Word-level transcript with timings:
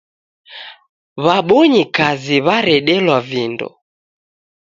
W'abonyikazi 1.23 2.37
w'aredelwa 2.45 3.17
vindo 3.29 3.67